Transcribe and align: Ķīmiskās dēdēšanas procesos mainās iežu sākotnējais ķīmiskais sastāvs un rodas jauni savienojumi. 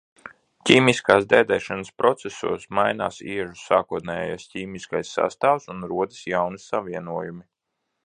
Ķīmiskās 0.69 1.27
dēdēšanas 1.33 1.91
procesos 2.03 2.65
mainās 2.79 3.21
iežu 3.35 3.53
sākotnējais 3.67 4.49
ķīmiskais 4.55 5.15
sastāvs 5.19 5.73
un 5.75 5.89
rodas 5.95 6.27
jauni 6.35 6.67
savienojumi. 6.69 7.49